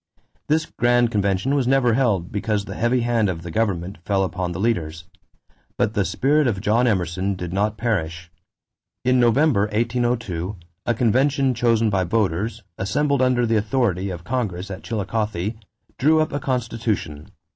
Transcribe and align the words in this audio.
This 0.47 0.65
grand 0.65 1.11
convention 1.11 1.53
was 1.53 1.67
never 1.67 1.93
held 1.93 2.31
because 2.31 2.65
the 2.65 2.73
heavy 2.73 3.01
hand 3.01 3.29
of 3.29 3.43
the 3.43 3.51
government 3.51 3.99
fell 4.03 4.23
upon 4.23 4.51
the 4.51 4.59
leaders; 4.59 5.03
but 5.77 5.93
the 5.93 6.03
spirit 6.03 6.47
of 6.47 6.59
John 6.59 6.87
Emerson 6.87 7.35
did 7.35 7.53
not 7.53 7.77
perish. 7.77 8.31
In 9.05 9.19
November, 9.19 9.65
1802, 9.67 10.55
a 10.87 10.95
convention 10.95 11.53
chosen 11.53 11.91
by 11.91 12.03
voters, 12.03 12.63
assembled 12.79 13.21
under 13.21 13.45
the 13.45 13.57
authority 13.57 14.09
of 14.09 14.23
Congress 14.23 14.71
at 14.71 14.81
Chillicothe, 14.81 15.53
drew 15.99 16.19
up 16.19 16.33
a 16.33 16.39
constitution. 16.39 17.27